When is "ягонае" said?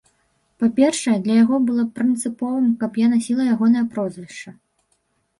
3.57-3.85